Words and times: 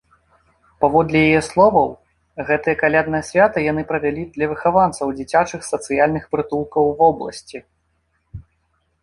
Паводле 0.83 1.19
яе 1.27 1.41
словаў, 1.49 1.89
гэтае 2.47 2.75
калядны 2.83 3.19
свята 3.29 3.57
яны 3.71 3.81
правялі 3.93 4.23
для 4.39 4.49
выхаванцаў 4.55 5.13
дзіцячых 5.19 5.61
сацыяльных 5.71 6.23
прытулкаў 6.33 6.91
вобласці. 7.05 7.57